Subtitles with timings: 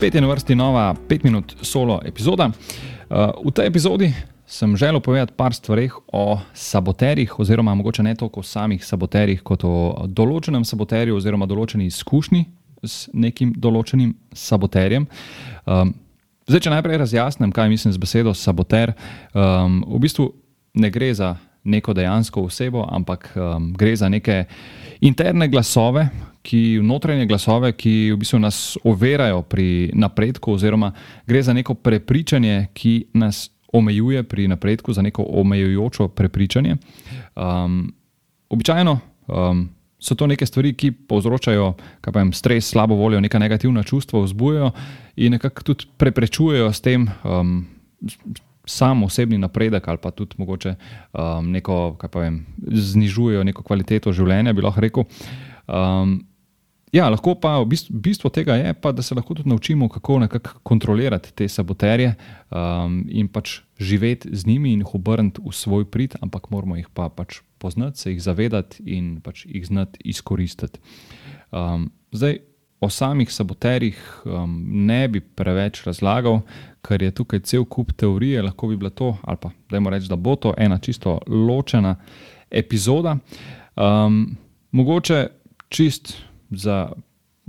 [0.00, 2.48] spet je na vrsti nova 5 minut solo epizoda.
[2.48, 4.08] Uh, v tej epizodi
[4.46, 9.64] sem želel povedati par stvari o saboterjih, oziroma mogoče ne toliko o samih saboterjih, kot
[9.64, 12.44] o določenem saboterju, oziroma določeni izkušnji
[12.80, 15.04] s nekim določenim saboterjem.
[15.68, 15.92] Um,
[16.48, 18.96] zdaj, če najprej razjasnim, kaj mislim z besedo saboter.
[19.36, 20.30] Um, v bistvu
[20.80, 21.34] ne gre za
[21.68, 24.46] neko dejansko osebo, ampak um, gre za neke
[25.04, 26.08] interne glasove,
[26.42, 30.92] ki, notranje glasove, ki v bistvu nas ovirajo pri napredku, oziroma
[31.26, 36.76] gre za neko prepričanje, ki nas omejuje pri napredku, za neko omejujočo prepričanje.
[37.36, 37.92] Um,
[38.48, 39.68] običajno um,
[39.98, 41.74] so to neke stvari, ki povzročajo
[42.14, 44.70] vem, stres, slabo voljo, neka negativna čustva, vzbujajo
[45.16, 47.08] in nekako tudi preprečujejo s tem.
[47.24, 47.66] Um,
[48.70, 50.74] Sam osebni napredek, ali pa tudi mogoče
[51.12, 55.06] um, neko, vem, znižujejo neko kvaliteto življenja, bi lahko rekel.
[55.66, 56.20] Um,
[56.92, 60.18] Ja, lahko pa v bistvu, bistvo tega je, pa, da se lahko tudi naučimo, kako
[60.18, 62.14] nekako kontrolirati te saboterje
[62.50, 66.88] um, in pač živeti z njimi in jih obrniti v svoj prid, ampak moramo jih
[66.94, 70.80] pa pač poznati, se jih zavedati in pač jih znati izkoristiti.
[71.52, 72.40] Um, zdaj,
[72.80, 76.40] o samih saboterjih um, ne bi preveč razlagal,
[76.82, 80.08] ker je tukaj cel kup teorije, lahko bi bilo to, ali pa da jim rečem,
[80.08, 81.94] da bo to ena čisto ločena
[82.50, 83.14] epizoda.
[83.76, 84.36] Um,
[84.72, 85.26] mogoče
[85.68, 86.16] čist
[86.50, 86.90] za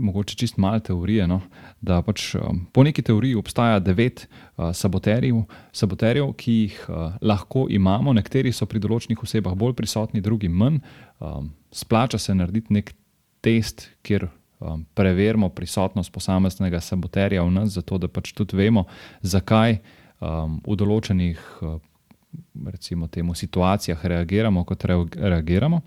[0.02, 1.42] mogoče čist malo teorije, no,
[1.82, 7.68] da pač um, po neki teoriji obstaja devet uh, saboterjev, saboterjev, ki jih uh, lahko
[7.70, 8.14] imamo.
[8.14, 10.82] Nekateri so pri določenih osebah bolj prisotni, drugi manj.
[11.20, 12.94] Um, splača se narediti nek
[13.46, 18.88] test, kjer um, preverimo prisotnost posameznega saboterja v nas, zato da pač tudi vemo,
[19.22, 19.80] zakaj
[20.20, 21.80] um, v določenih uh,
[22.72, 25.82] recimo, temu, situacijah reagiramo, kot reagiramo.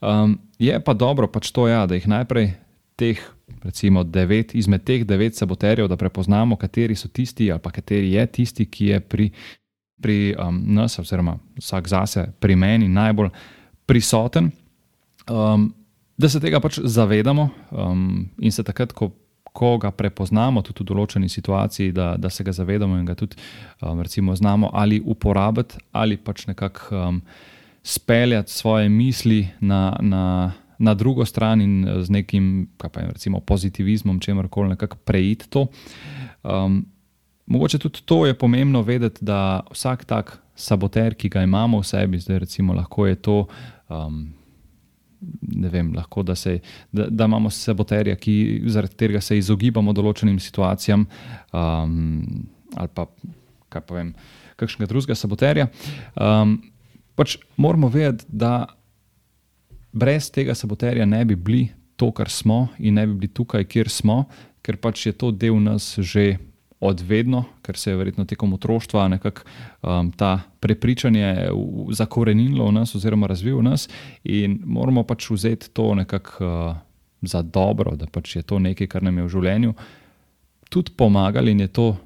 [0.00, 2.52] Um, je pa dobro pač to, ja, da jih najprej
[2.96, 3.20] teh,
[3.64, 8.26] recimo, devet, izmed teh devet saboterjev, da prepoznamo, kateri so tisti, ali pa kateri je
[8.26, 9.30] tisti, ki je pri,
[10.02, 13.30] pri um, nas, oziroma vsak zase, pri meni najbolj
[13.86, 14.50] prisoten.
[15.30, 15.70] Um,
[16.16, 19.10] da se tega pač zavedamo um, in se takrat, ko,
[19.52, 23.36] ko ga prepoznamo, tudi v določeni situaciji, da, da se ga zavedamo in ga tudi
[23.80, 26.88] um, recimo, znamo ali uporabiti, ali pač nekako.
[26.92, 27.20] Um,
[27.86, 34.34] speljati svoje misli na, na, na drugo stran in z nekim pa, recimo, pozitivizmom, če
[34.34, 35.68] morkoli nekako preiti to.
[36.42, 36.80] Um,
[37.46, 42.18] mogoče tudi to je pomembno vedeti, da vsak tak saboter, ki ga imamo v sebi,
[42.18, 43.38] zdaj recimo lahko je to.
[43.88, 44.34] Um,
[45.70, 46.58] vem, lahko da, se,
[46.92, 51.06] da, da imamo saboterja, ki, zaradi katerega se izogibamo določenim situacijam,
[51.54, 52.24] um,
[52.74, 53.06] ali pa
[53.70, 54.16] kaj povem,
[54.58, 55.70] kakšnega drugega saboterja.
[56.18, 56.58] Um,
[57.16, 58.66] pač moramo vedeti, da
[59.92, 63.90] brez tega saboterja ne bi bili to, kar smo, in ne bi bili tukaj, kjer
[63.90, 64.24] smo,
[64.62, 66.36] ker pač je to del nas že
[66.80, 69.46] odvedno, ker se je verjetno tekom otroštva nekako
[69.80, 71.48] um, ta prepričanje
[71.96, 73.88] zakorenilo v nas, oziroma razvilo v nas,
[74.24, 76.76] in moramo pač vzeti to nekako uh,
[77.24, 79.72] za dobro, da pač je to nekaj, kar nam je v življenju
[80.68, 81.96] tudi pomagalo in je to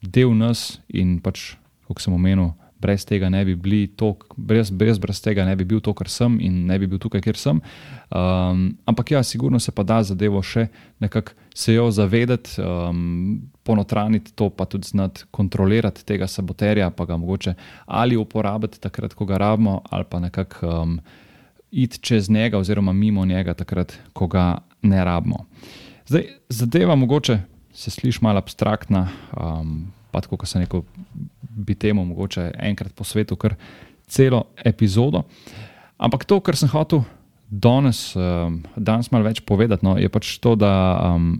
[0.00, 1.54] del nas, in pač,
[1.88, 5.64] kot sem omenil, brez tega ne bi bili to, brez, brez, brez tega ne bi
[5.68, 7.60] bil to, kar sem in ne bi bil tukaj, kjer sem.
[8.10, 10.66] Um, ampak ja, sigurno se pa da zadevo še
[11.00, 17.18] nekako se jo zavedati, um, ponotraniti to, pa tudi znati kontrolirati tega saboterja, pa ga
[17.20, 17.54] mogoče
[17.86, 20.98] ali uporabiti takrat, ko ga rabimo, ali pa nekako um,
[21.70, 25.44] iti čez njega oziroma mimo njega takrat, ko ga ne rabimo.
[26.06, 27.38] Zdaj, zadeva mogoče
[27.72, 29.08] se sliši malo abstraktna.
[29.36, 30.82] Um, pa tako, kot sem rekel,
[31.50, 33.54] bi temu mogoče enkrat po svetu, kar
[34.10, 35.24] celo epizodo.
[35.98, 37.04] Ampak to, kar sem hotel
[37.50, 40.72] danes, um, danes malo več povedati, no, je pač to, da
[41.14, 41.34] um,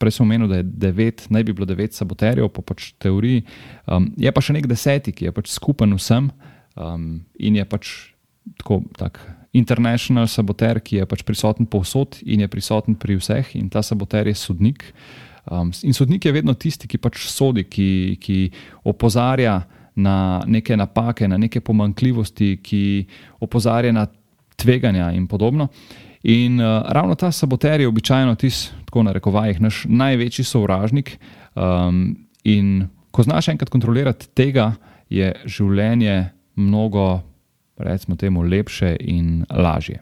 [0.00, 3.44] prej sem omenil, da je devet, naj bi bilo devet saboterjev, po pač teoriji,
[3.86, 6.32] um, je pa še nek deseti, ki je pač skupen vsem
[6.74, 7.92] um, in je pač
[8.58, 8.82] tako.
[8.98, 9.20] Tak,
[9.52, 14.30] International saboter, ki je pač prisoten povsod in je prisoten pri vseh, in ta saboter
[14.30, 14.86] je sodnik.
[14.88, 18.38] Uh, Um, in sodnik je vedno tisti, ki pač sodi, ki, ki
[18.84, 19.56] opozarja
[19.98, 22.82] na neke napake, na neke pomankljivosti, ki
[23.42, 24.06] opozarja na
[24.56, 25.68] tveganja in podobno.
[26.22, 31.16] In uh, ravno ta saboter je običajno tisti, tako na rekovajih, naš največji sovražnik.
[31.54, 34.72] Um, in ko znaš enkrat kontrolirati tega,
[35.12, 37.20] je življenje mnogo,
[37.76, 40.00] recimo, temu lepše in lažje.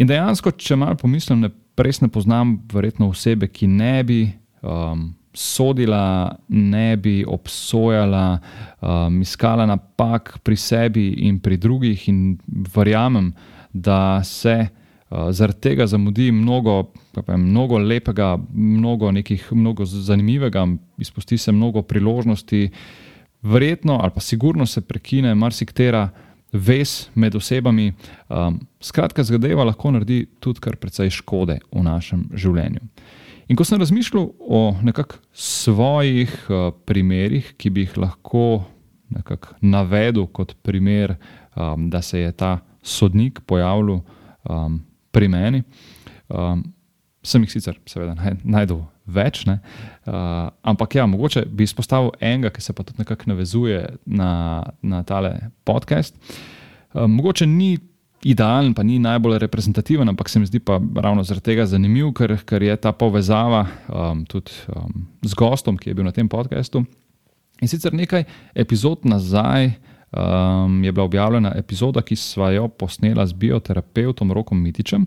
[0.00, 1.50] In dejansko, če malo pomislim, ne
[1.82, 4.20] res ne poznam, verjetno osebe, ki ne bi
[4.62, 8.40] um, sodila, ne bi obsojala,
[8.80, 12.38] um, iskala napak pri sebi in pri drugih, in
[12.74, 13.32] verjamem,
[13.72, 14.68] da se
[15.10, 16.92] zaradi tega zamudi mnogo,
[17.26, 20.66] vem, mnogo lepega, mnogo, nekih, mnogo zanimivega,
[20.98, 22.70] izpusti se mnogo priložnosti,
[23.42, 26.08] verjetno ali pa sigurno se prekine marsikatera
[26.52, 27.92] vez med osebami.
[28.28, 32.82] Um, skratka, zadeva lahko naredi tudi kar precej škode v našem življenju.
[33.50, 38.64] In ko sem razmišljal o nekakšnih svojih uh, primerih, ki bi jih lahko
[39.60, 41.16] navedel kot primer,
[41.56, 44.00] um, da se je ta sodnik pojavil
[44.44, 44.80] um,
[45.10, 45.62] pri meni.
[46.28, 46.62] Um,
[47.22, 48.14] sem jih sicer, seveda,
[48.44, 49.58] najdel več, uh,
[50.62, 54.32] ampak ja, mogoče bi izpostavil enega, ki se pa tudi nekako navezuje na,
[54.82, 55.34] na tale
[55.68, 56.16] podcast.
[56.94, 57.74] Um, mogoče ni
[58.24, 62.36] idealen, pa ni najbolj reprezentativen, ampak se mi zdi pa ravno zaradi tega zanimiv, ker,
[62.46, 66.84] ker je ta povezava um, tudi um, z gostom, ki je bil na tem podkastu.
[67.60, 68.24] In sicer nekaj
[68.56, 69.72] epizod nazaj
[70.12, 75.06] um, je bila objavljena epizoda, ki smo jo posnela z bioterapeutom Rokom Mitičem.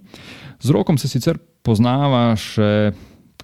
[0.62, 2.94] Z Rokom se sicer poznava še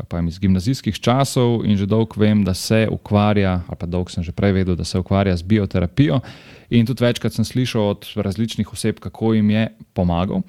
[0.07, 4.23] pa iz gimnazijskih časov in že dolgo vem, da se ukvarja, ali pa dolgo sem
[4.23, 6.21] že prej vedel, da se ukvarja z bioterapijo.
[6.71, 10.39] In tudi večkrat sem slišal od različnih oseb, kako jim je pomagal.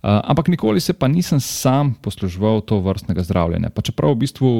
[0.00, 3.70] Uh, ampak nikoli se pa nisem sam posluževal to vrstnega zdravljenja.
[3.70, 4.50] Pa čeprav v bistvu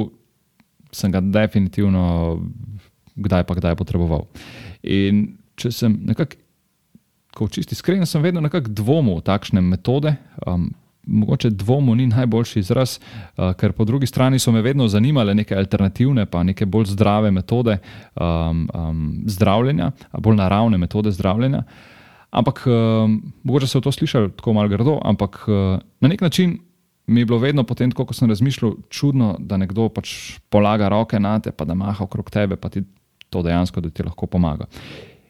[0.95, 2.39] sem ga definitivno
[3.15, 4.27] kdaj pa kdaj potreboval.
[4.83, 6.39] In če sem nekako,
[7.35, 10.15] ko čisti iskren, sem vedno nekako dvomil v takšne metode.
[10.45, 10.71] Um,
[11.07, 15.55] mogoče dvomu ni najboljši izraz, uh, ker po drugi strani so me vedno zanimale neke
[15.55, 17.77] alternativne, pa neke bolj zdrave metode
[18.15, 21.63] um, um, zdravljenja, bolj naravne metode zdravljenja.
[22.31, 26.59] Ampak um, mogoče v to slišal tako malo grdo, ampak uh, na nek način.
[27.07, 31.39] Mi je bilo vedno, potem, ko sem razmišljal, čudno, da nekdo pač polaga roke na
[31.39, 32.83] te, pa da maha okrog tebe, pa ti
[33.29, 34.69] to dejansko, da ti lahko pomaga.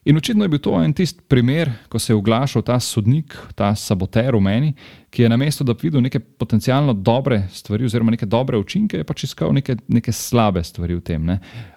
[0.05, 3.75] In očitno je bil to en tisti primer, ko se je oglašal ta sodnik, ta
[3.77, 4.71] saboter v meni,
[5.13, 9.03] ki je na mesto, da bi videl neke potencialno dobre stvari, oziroma neke dobre učinke,
[9.05, 11.29] pač iskal neke, neke slabe stvari v tem.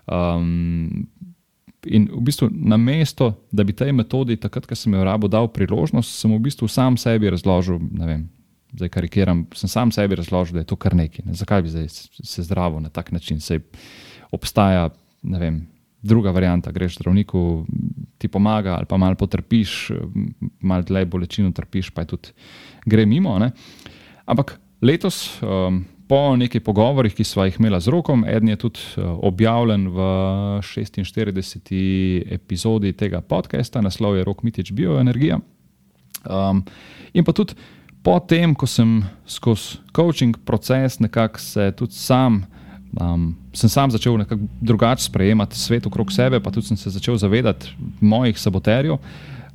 [0.08, 1.04] Um,
[1.84, 5.50] in v bistvu na mesto, da bi tej metodi, takrat, ko sem jo rabo dal
[5.52, 8.24] priložnost, sem v bistvu sam sebi razložil, ne vem.
[8.74, 11.28] Zdaj karikiram, sem sam sebi razložil, da je to kar nekaj.
[11.28, 11.36] Ne?
[11.36, 13.36] Zakaj bi se zdravo na tak način?
[13.40, 13.60] Sej
[14.32, 14.88] obstaja,
[15.22, 15.60] ne vem,
[16.04, 17.64] druga varianta, greš zdravniku,
[18.18, 19.90] ti pomaga, ali pa malo potrpiš,
[20.60, 22.34] malo dlje bolečino trpiš, pa je tudi
[22.84, 23.38] gre mimo.
[23.38, 23.50] Ne?
[24.28, 28.80] Ampak letos, um, po nekaj pogovorih, ki smo jih imeli z rokom, eden je tudi
[28.96, 30.08] uh, objavljen v
[30.60, 31.72] 46.
[32.36, 35.40] epizodi tega podcasta, naslov je Rok Mitič Bioenergija.
[36.24, 36.64] Um,
[37.12, 37.56] in pa tudi
[38.04, 42.44] po tem, ko sem skozi coaching proces nekako se tudi sam
[43.00, 47.16] um, sem sam začel nekako drugače sprejemati svet okrog sebe, pa tudi sem se začel
[47.16, 48.96] zavedati mojih saboterjev.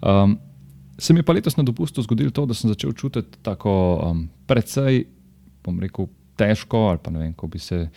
[0.02, 0.38] Um,
[0.98, 3.72] se mi je pa letos na dopustu zgodilo to, da sem začel čutiti tako
[4.04, 5.06] um, precej,
[5.64, 6.08] bom rekel,
[6.40, 7.90] težko ali pa ne vem, kako bi se.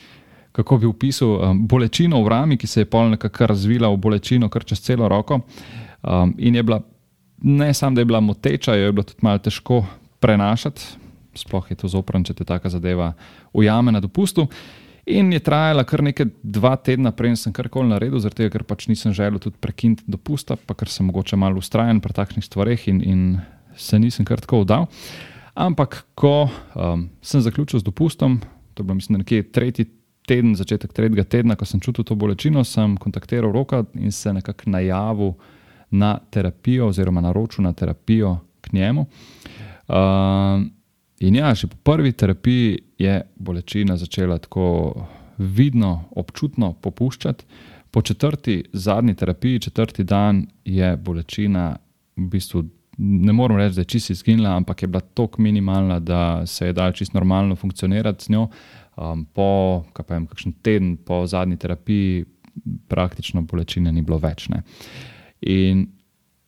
[0.52, 4.50] Kako bi opisal um, bolečino v rami, ki se je pol nekako razvila v bolečino
[4.52, 5.40] kar čez celo roko.
[6.02, 6.82] Um, in je bila,
[7.42, 9.80] ne samo, da je bila moteča, jo je bilo tudi malo težko
[10.20, 10.82] prenašati,
[11.34, 13.14] sploh je to zoprn, če te taka zadeva
[13.52, 14.46] ujame na dopustu.
[15.06, 19.14] In je trajala kar nekaj dva tedna, preden sem karkoli naredil, zato ker pač nisem
[19.16, 23.22] želel tudi prekiniti dopusta, pa ker sem mogoče malo ustrajen pri takšnih stvareh in, in
[23.74, 24.86] se nisem kar tako vdal.
[25.58, 28.38] Ampak, ko um, sem zaključil z dopustom,
[28.74, 29.88] to je bilo mislim, nekje tretji
[30.26, 34.70] teden, začetek tretjega tedna, ko sem čutil to bolečino, sem kontaktiral roka in se nekako
[34.70, 35.34] najavil
[35.90, 39.06] na terapijo, oziroma naročil na terapijo k njemu.
[39.90, 40.62] Uh,
[41.22, 45.06] In ja, že po prvi terapiji je bolečina začela tako
[45.38, 47.44] vidno, občutno popuščati.
[47.90, 51.76] Po četrti, zadnji terapiji, četrti dan, je bolečina
[52.16, 52.64] v bistvu,
[52.98, 56.72] ne morem reči, da je čisto izginila, ampak je bila tako minimalna, da se je
[56.72, 58.48] dal čisto normalno funkcionirati z njo.
[58.96, 62.24] Um, po, kaj pa vem, kakšen teden po zadnji terapiji,
[62.88, 64.48] praktično bolečine ni bilo več.
[64.48, 64.62] Ne.
[65.40, 65.86] In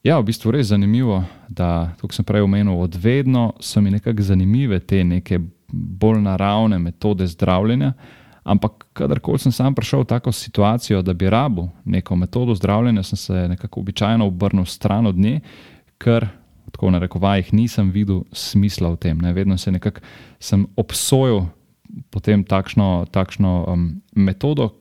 [0.04, 3.88] Ja, v bistvu je res zanimivo, da, kot sem prej omenil, od vedno so mi
[3.88, 5.38] nekako zanimive te neke
[5.72, 7.94] bolj naravne metode zdravljenja.
[8.44, 13.16] Ampak, kadarkoli sem sam prišel v tako situacijo, da bi rabil neko metodo zdravljenja, sem
[13.16, 15.40] se nekako običajno obrnil stran od nje,
[15.98, 16.28] ker,
[16.70, 19.24] tako na rekovajih, nisem videl smisla v tem.
[19.24, 19.32] Ne.
[19.32, 20.04] Vedno se nekako
[20.38, 21.46] sem obsojal
[22.10, 24.74] potem takšno, takšno um, metodo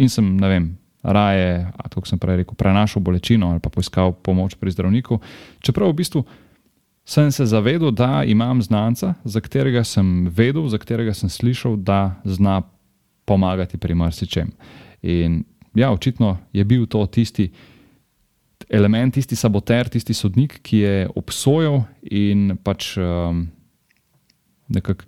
[0.00, 0.72] in sem, ne vem,
[1.04, 5.20] raje, kot sem prej rekel, prenašal bolečino ali pa poiskal pomoč pri zdravniku.
[5.60, 6.24] Čeprav v bistvu
[7.04, 12.20] sem se zavedel, da imam znanca, za katerega sem vedel, za katerega sem slišal, da
[12.24, 12.62] zna
[13.24, 14.50] pomagati pri marsičem.
[15.02, 15.44] In
[15.74, 17.50] ja, očitno je bil to tisti.
[18.70, 23.44] Element, tisti saboter, tisti sodnik, ki je obsojal in pač um,
[24.72, 25.04] nekako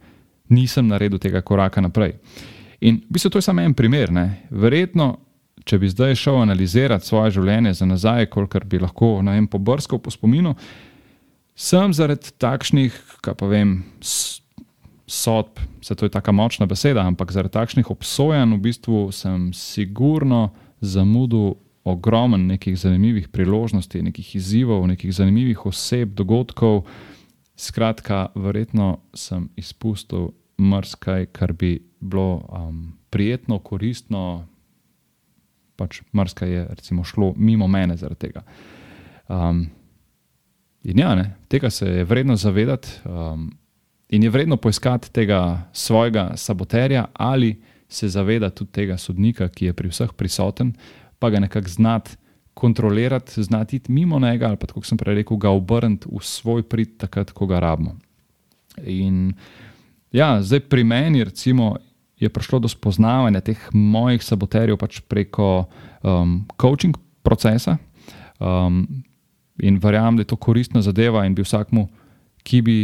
[0.53, 2.19] nisem naredil tega koraka naprej.
[2.85, 4.13] In v bistvu to je samo en primer.
[4.13, 4.47] Ne.
[4.51, 5.17] Verjetno,
[5.67, 10.13] če bi zdaj šel analizirati svoje življenje za nazaj, kolikor bi lahko vem, pobrskal po
[10.15, 10.55] spominu,
[11.59, 12.95] sem zaradi takšnih,
[13.25, 13.81] kaj pa vem,
[15.07, 20.51] sodb, se to je tako močna beseda, ampak zaradi takšnih obsojanj v bistvu sem sigurno
[20.81, 21.57] zamudil
[21.87, 26.83] ogromen nekih zanimivih priložnosti, nekih izzivov, nekih zanimivih oseb, dogodkov.
[27.57, 34.47] Skratka, verjetno sem izpustil marsikaj, kar bi bilo um, prijetno, koristno,
[35.77, 38.43] pač marsikaj je recimo, šlo mimo mene zaradi tega.
[39.29, 39.67] Um,
[40.83, 42.89] in ja, ne, tega se je vredno zavedati.
[43.05, 43.51] Um,
[44.09, 49.73] In je vredno poiskati tega svojega saboterja ali se zavedati tudi tega sodnika, ki je
[49.73, 50.73] pri vseh prisoten,
[51.19, 52.17] pa ga nekako znati
[52.55, 56.63] kontrolirati, znati iti mimo njega ali pa, kot sem prej rekel, ga obrniti v svoj
[56.63, 57.97] prid, takrat, ko ga rabimo.
[58.85, 59.35] In
[60.13, 61.77] ja, zdaj pri meni recimo,
[62.17, 65.67] je prišlo do spoznavanja teh mojih saboterjev pač preko
[66.03, 67.77] um, coaching procesa.
[68.41, 69.05] Um,
[69.61, 71.89] in verjamem, da je to koristna zadeva in bi vsakmu,
[72.45, 72.79] ki bi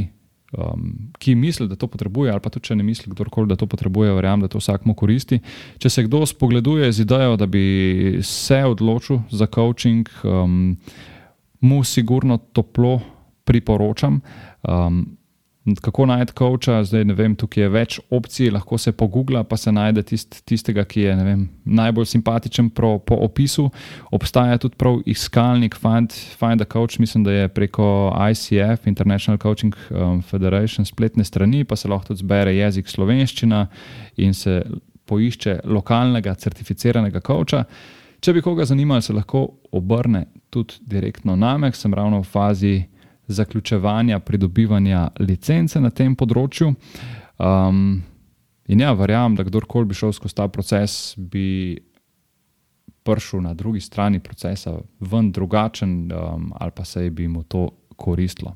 [0.52, 3.66] um, ki misli, da to potrebuje, ali pa tudi če ne misli, kdorkoli, da to
[3.70, 5.40] potrebuje, verjamem, da to vsakmu koristi.
[5.80, 10.76] Če se kdo spogleduje z idejo, da bi se odločil za coaching, um,
[11.62, 12.98] mu sigurno toplo
[13.48, 14.20] priporočam.
[14.62, 15.04] Um,
[15.80, 19.70] Kako najti koča, zdaj ne vem, tukaj je več opcij, lahko se pogugla, pa se
[19.72, 23.68] najde tist, tistega, ki je vem, najbolj simpatičen pro, po opisu.
[24.10, 29.76] Obstaja tudi prav iskalnik Find, Find a Coach, mislim, da je preko ICF, International Coaching
[29.90, 33.66] um, Federation, spletne strani, pa se lahko tudi zbere jezik slovenščina
[34.16, 34.64] in se
[35.06, 37.64] poišče lokalnega certificiranega koča.
[38.22, 42.76] Če bi koga zanimalo, se lahko obrne tudi direktno name, sem ravno v fazi
[43.26, 46.72] zaključevanja, pridobivanja licence na tem področju.
[47.38, 48.02] Um,
[48.68, 51.78] in ja, verjamem, da kdorkoli bi šel skozi ta proces, bi
[53.02, 58.54] prišel na drugi strani procesa ven drugačen, um, ali pa se bi mu to koristilo.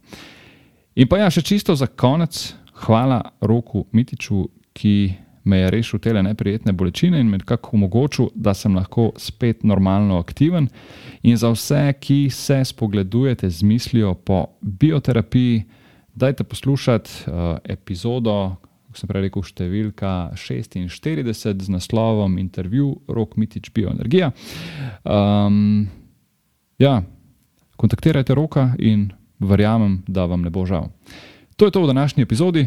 [0.97, 2.55] In pa ja, še čisto za konec,
[2.87, 4.47] hvala Roku Mitiču,
[4.77, 9.65] ki me je rešil te neprijetne bolečine in me nekako omogočil, da sem lahko spet
[9.65, 10.69] normalno aktiven.
[11.23, 15.65] In za vse, ki se spogledujete z mislijo po bioterapiji,
[16.15, 18.57] dajte poslušati uh, epizodo,
[18.89, 24.33] kot sem prej rekel, številka 46 z naslovom Intervju Rok Mitič Bioenergija.
[25.05, 25.87] Um,
[26.79, 27.03] ja,
[27.77, 30.91] kontaktirajte roka in verjamem, da vam ne bo žal.
[31.57, 32.67] To je to v današnji epizodi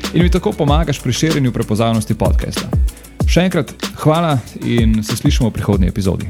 [0.13, 2.67] in mi tako pomagaš pri širjenju prepoznavnosti podcasta.
[3.27, 6.27] Še enkrat hvala in se slišimo v prihodnji epizodi.